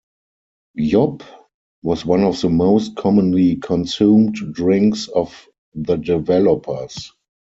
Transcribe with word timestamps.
Yop 0.79 1.21
was 1.83 2.07
one 2.07 2.23
of 2.23 2.41
the 2.41 2.49
most 2.49 2.95
commonly 2.95 3.57
consumed 3.57 4.33
drinks 4.33 5.07
of 5.09 5.47
the 5.75 5.95
developers. 5.95 7.13